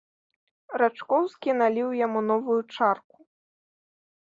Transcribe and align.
Рачкоўскі 0.81 1.51
наліў 1.61 1.89
яму 2.05 2.19
новую 2.33 2.59
чарку. 2.75 3.17